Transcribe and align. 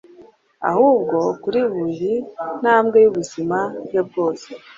ahubwo 0.69 1.17
kuri 1.43 1.59
buri 1.73 2.13
ntabwe 2.61 2.97
y'ubuzima 3.03 3.57
bwe 3.85 4.01
bwose. 4.07 4.47